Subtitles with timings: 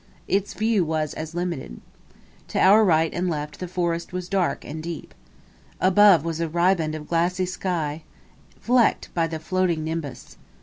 [0.27, 1.79] Its view was as limited.
[2.47, 5.13] To our right and left the forest was dark and deep.
[5.79, 8.01] Above was a riband of glassy sky
[8.59, 10.37] flecked by the floating nimbus.